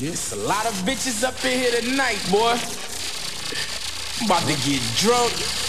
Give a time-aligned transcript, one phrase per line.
[0.00, 2.58] It's a lot of bitches up in here tonight, boy.
[4.20, 5.63] I'm about to get drunk.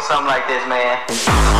[0.00, 1.59] We like this, of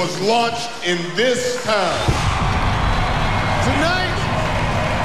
[0.00, 2.00] was launched in this town.
[3.68, 4.18] Tonight,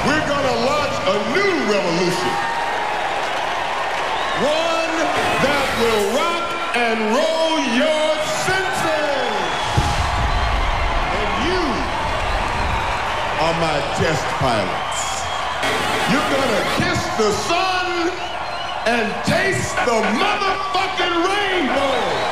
[0.07, 2.33] we're to launch a new revolution.
[4.41, 4.95] One
[5.45, 6.47] that will rock
[6.79, 8.09] and roll your
[8.47, 9.35] senses.
[11.19, 11.65] And you
[13.45, 15.01] are my test pilots.
[16.09, 18.09] You're to kiss the sun
[18.87, 22.24] and taste the motherfucking rainbow.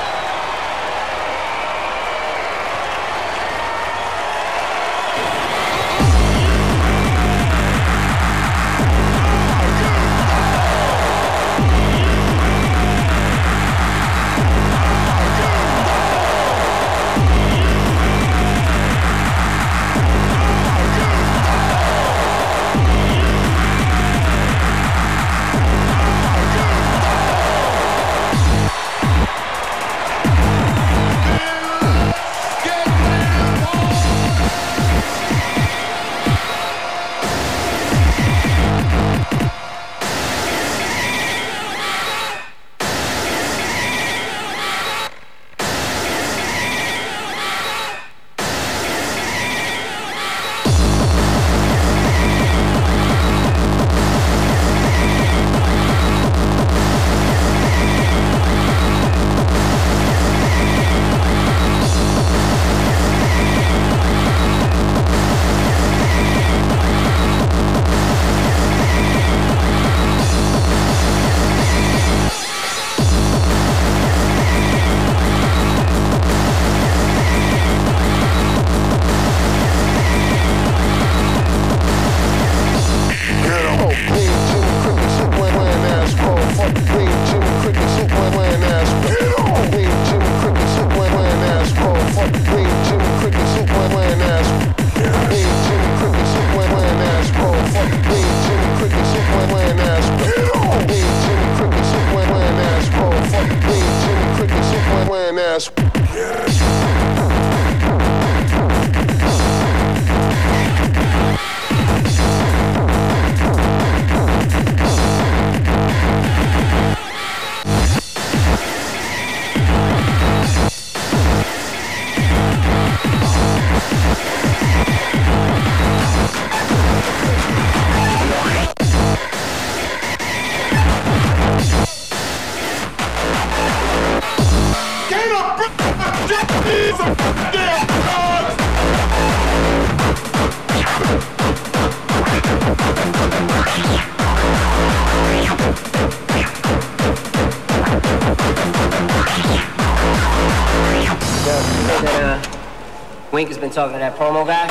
[153.73, 154.67] Talking to that promo guy.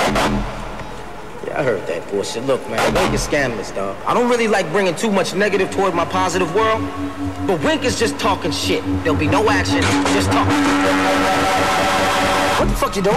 [1.47, 2.45] Yeah, I heard that bullshit.
[2.45, 3.97] Look, man, Wink is scandalous, dog.
[4.07, 6.83] I don't really like bringing too much negative toward my positive world,
[7.47, 8.85] but Wink is just talking shit.
[9.03, 9.83] There'll be no action,
[10.15, 10.47] just talk.
[12.61, 13.17] What the fuck you doing?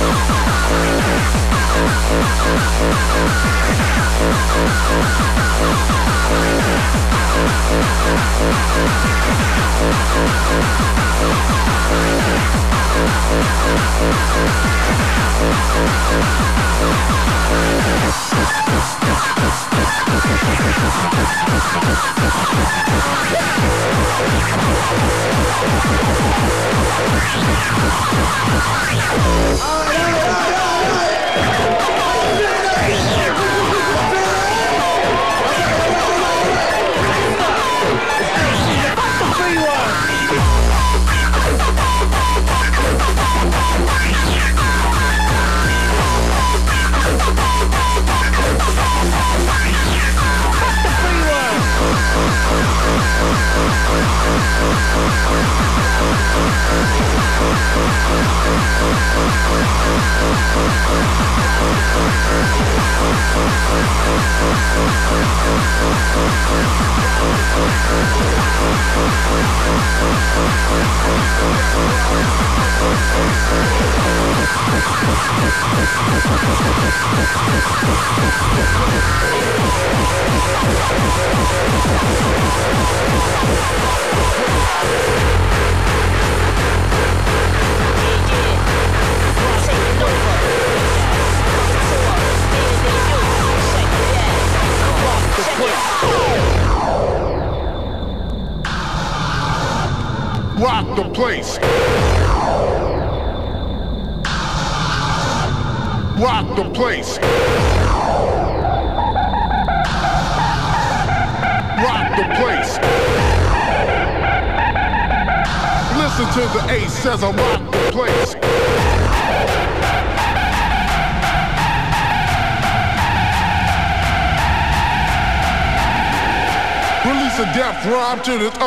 [0.00, 0.29] We'll.
[39.60, 40.29] Rock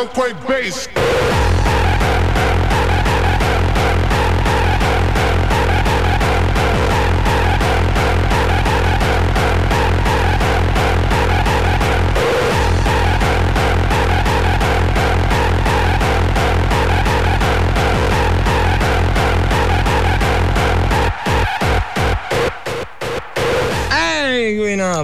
[0.04, 1.03] earthquake bass.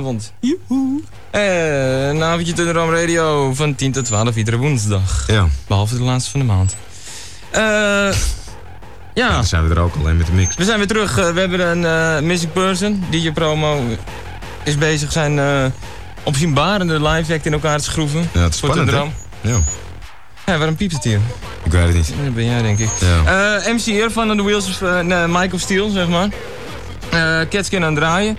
[0.03, 0.33] Goedenavond.
[0.39, 1.01] Joehoe.
[1.31, 5.23] Eh, een avondje Radio van 10 tot 12, iedere woensdag.
[5.27, 6.75] Ja, Behalve de laatste van de maand.
[7.51, 7.61] Eh,
[9.13, 10.55] ja, dan zijn we er ook alleen met de mix.
[10.55, 11.17] we zijn weer terug.
[11.17, 13.03] Eh, we hebben een eh, missing person.
[13.09, 13.81] DJ Promo
[14.63, 15.65] is bezig zijn eh
[16.23, 18.29] opzienbarende live act in elkaar te schroeven.
[18.33, 19.11] Ja, het is voor spannend.
[19.41, 19.59] Ja.
[20.45, 21.19] Ja, waarom piept het hier?
[21.63, 22.13] Ik weet het niet.
[22.23, 22.89] Dat ben jij, denk ik.
[22.99, 23.57] Ja.
[23.57, 26.29] Eh, MC Eer van The Wheels of uh, of Steel, zeg maar.
[27.09, 28.37] Eh Catskin aan het draaien.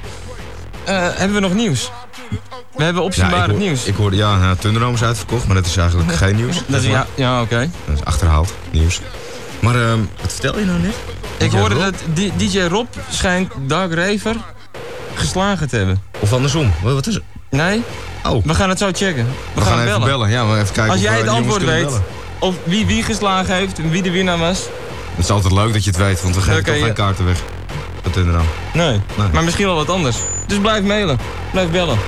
[0.84, 1.90] Eh, hebben we nog nieuws?
[2.76, 3.84] We hebben Ja, opzienbaar hoor- nieuws.
[3.84, 6.62] ik hoorde, ja, nou, Thunderdome is uitverkocht, maar dat is eigenlijk geen nieuws.
[6.66, 7.70] dat is, ja, ja oké.
[7.86, 9.00] Dat is achterhaald nieuws.
[9.60, 10.94] Maar ehm, wat vertel je nou net?
[11.38, 11.82] Ik hoorde Rob?
[11.82, 11.94] dat
[12.36, 14.36] DJ Rob schijnt Dark Raver
[15.14, 16.02] geslagen te hebben.
[16.18, 16.72] Of andersom.
[16.82, 17.22] Wat, wat is het?
[17.50, 17.82] Nee?
[18.26, 19.24] Oh, We gaan het zo checken.
[19.26, 20.30] We, we gaan, even bellen.
[20.30, 22.02] Ja, maar even kijken Als of jij we het antwoord weet, bellen.
[22.38, 24.58] of wie wie geslagen heeft en wie de winnaar was.
[25.14, 26.84] Het is altijd leuk dat je het weet, want we geven toch ja.
[26.84, 27.38] geen kaarten weg.
[28.72, 29.00] Nee.
[29.16, 29.28] Nee.
[29.32, 30.16] Maar misschien wel wat anders.
[30.46, 31.18] Dus blijf mailen.
[31.50, 31.98] Blijf bellen.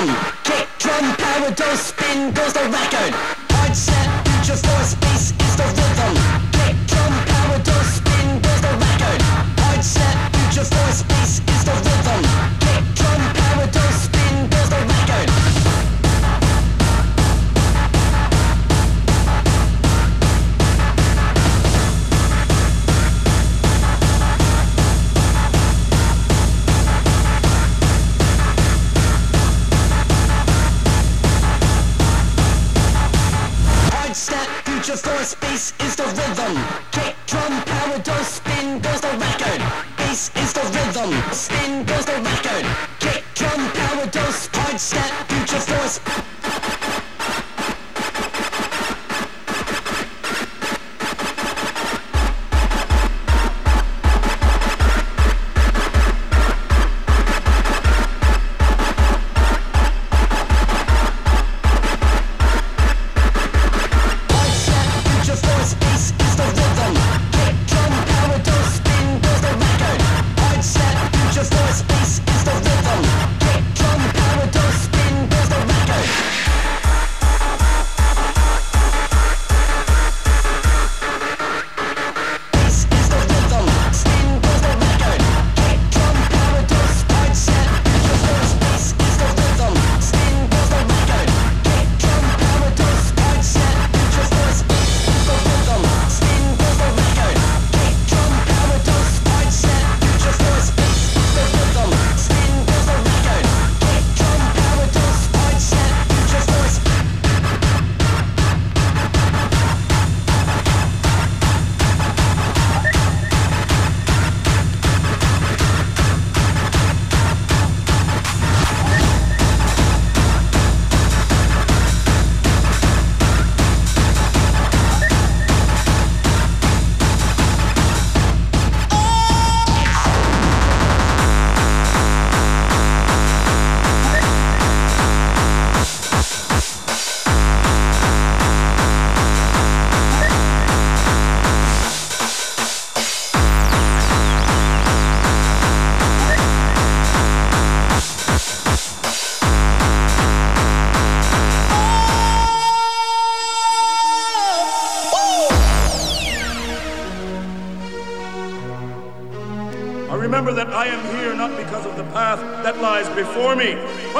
[0.00, 0.37] Is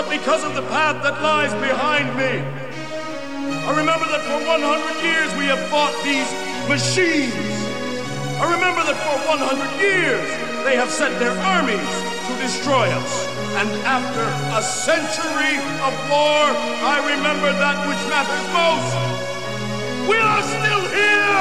[0.09, 2.41] because of the path that lies behind me.
[3.69, 6.29] I remember that for 100 years we have fought these
[6.69, 7.37] machines.
[8.41, 9.45] I remember that for 100
[9.77, 10.25] years
[10.65, 11.93] they have sent their armies
[12.29, 13.13] to destroy us.
[13.61, 14.25] And after
[14.57, 16.57] a century of war,
[16.89, 18.97] I remember that which matters most.
[20.09, 21.39] We are still here!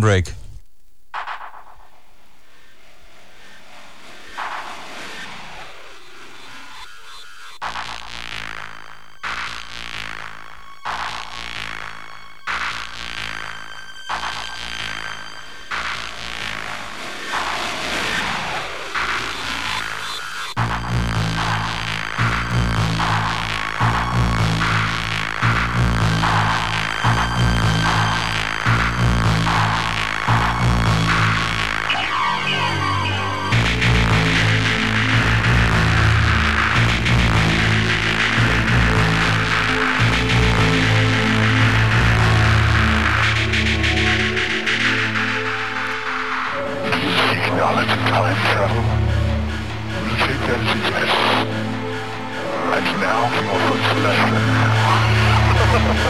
[0.00, 0.33] Break.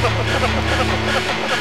[0.04, 1.53] ハハハハ!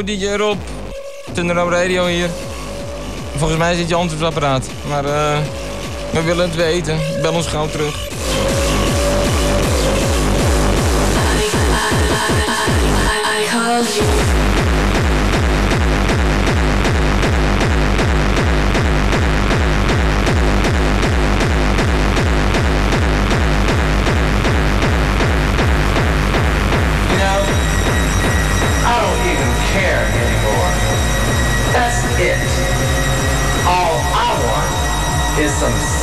[0.00, 0.58] DJ Rob.
[1.32, 2.30] Thunderdome Radio hier.
[3.36, 4.66] Volgens mij zit je antwoordapparaat.
[4.88, 5.38] Maar eh,
[6.12, 6.98] we willen het weten.
[7.22, 8.10] Bel ons gauw terug.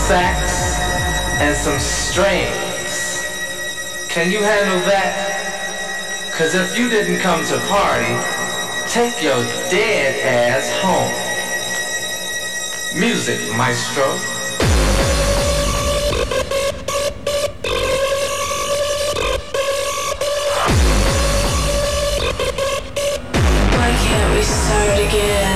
[0.09, 0.79] Sex
[1.39, 3.21] and some strings.
[4.09, 6.33] Can you handle that?
[6.35, 8.17] Cause if you didn't come to party,
[8.89, 11.13] take your dead ass home.
[12.99, 14.07] Music, maestro.
[23.77, 25.48] Why can't we start again?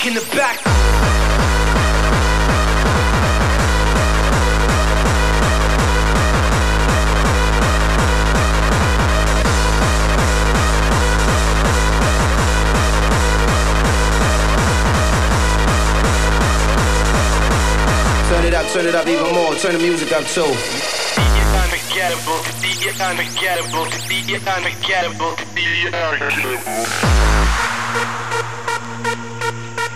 [0.00, 0.56] Kink in the back.
[18.28, 19.54] Turn it up, turn it up even more.
[19.56, 20.42] Turn the music up too.
[21.60, 22.72] Unforgettable, the
[23.04, 25.90] unforgettable, the unforgettable, the
[27.92, 28.29] Coming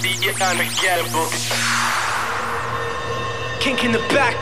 [0.00, 1.28] the unforgettable.
[3.60, 4.34] Kink in the back.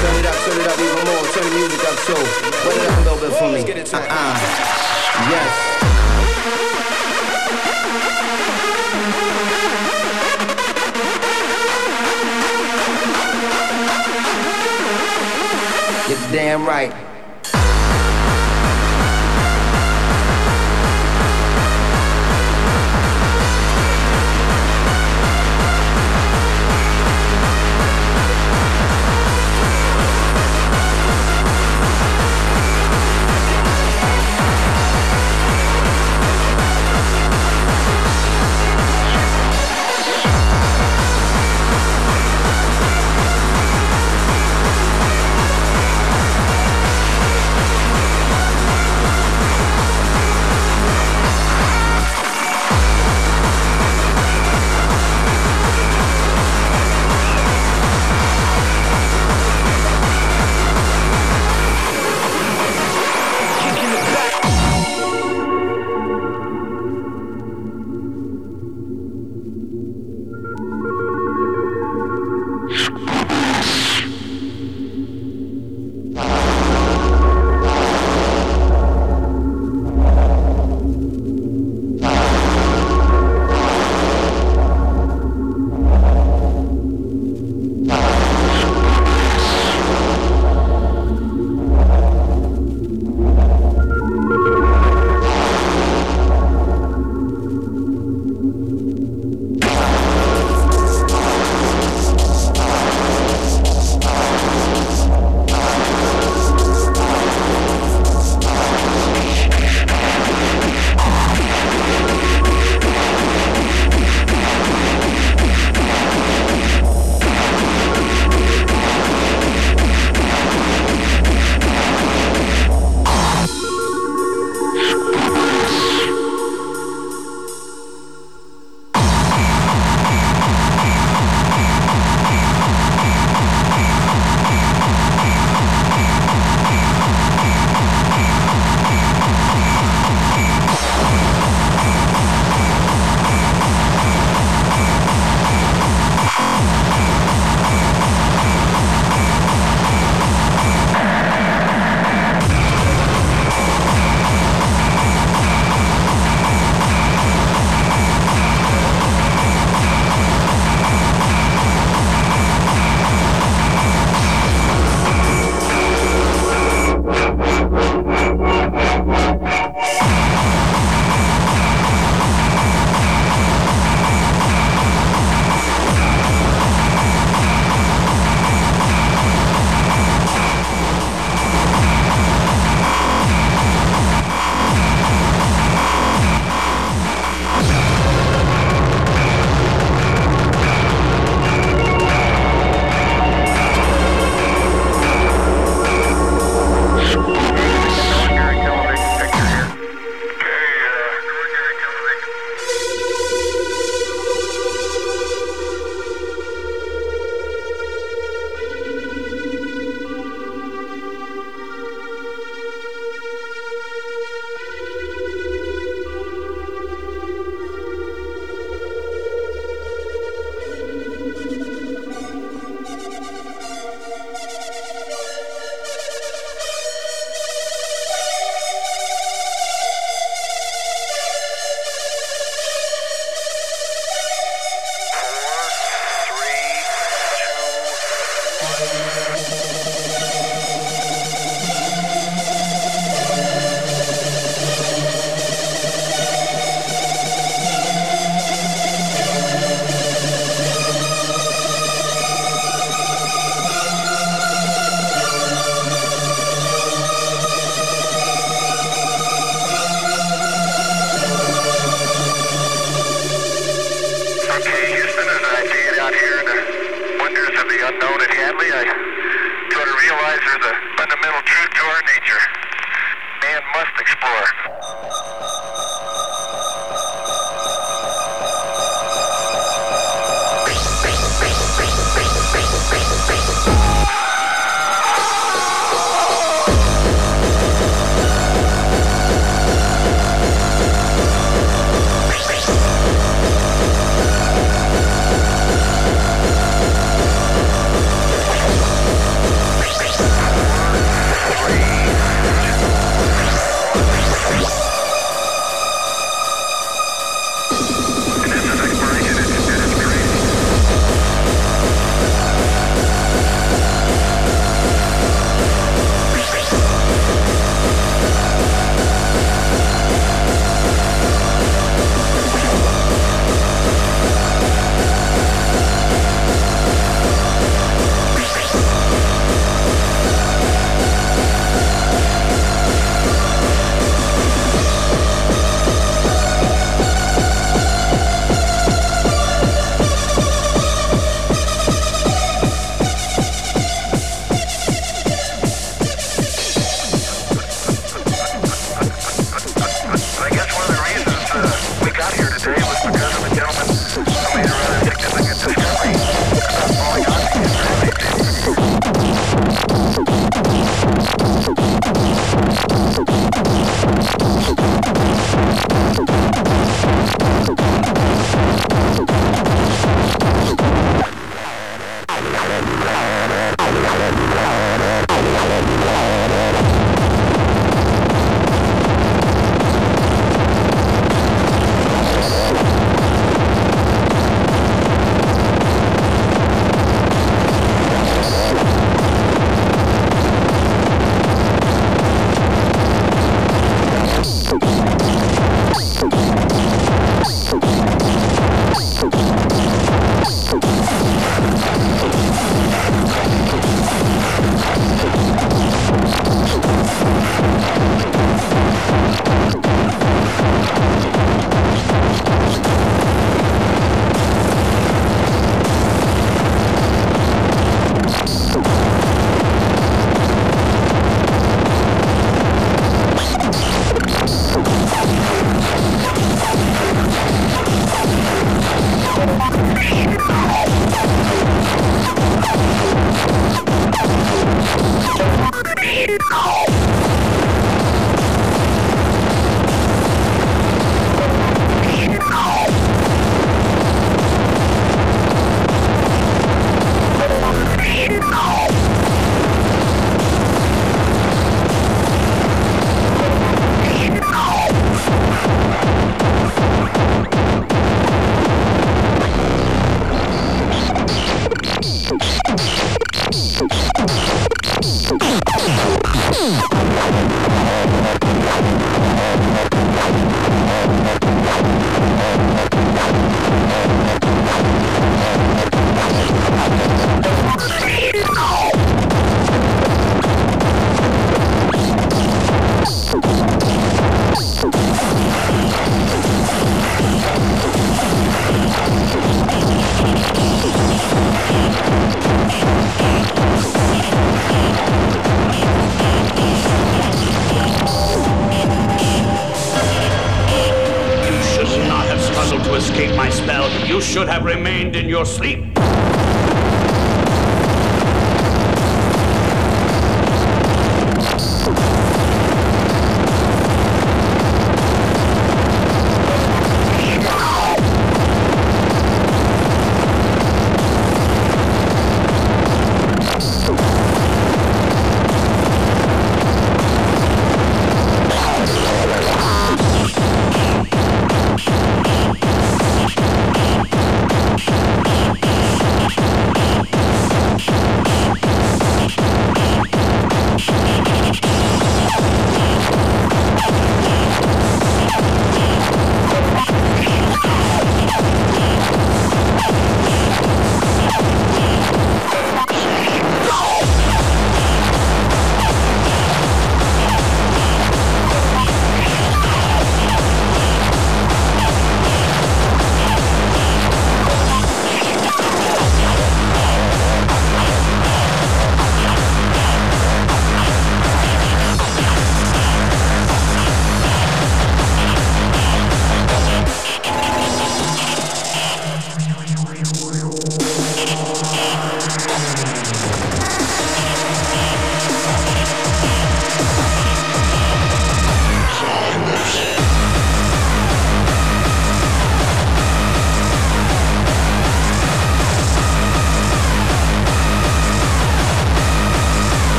[0.00, 1.24] Turn it up, turn it up even more.
[1.32, 2.14] Turn the music up too.
[2.66, 3.60] Wait it up a little bit for me.
[3.92, 4.32] Uh-uh.
[5.30, 5.65] Yes.
[16.56, 17.15] Damn right.